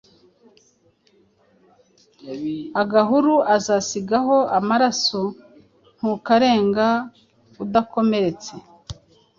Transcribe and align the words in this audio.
"Agahuru 2.81 3.33
uzasigaho 3.55 4.37
amaraso 4.59 5.21
Ntukarenga 5.97 6.87
udakomeretse!" 7.63 8.53